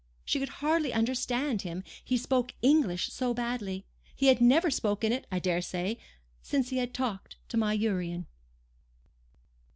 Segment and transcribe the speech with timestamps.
[0.25, 3.85] She could hardly understand him, he spoke English so badly.
[4.15, 5.99] He had never spoken it, I dare say,
[6.41, 8.25] since he had talked to my Urian."